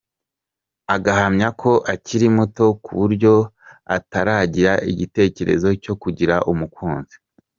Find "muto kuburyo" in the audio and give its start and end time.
2.37-3.33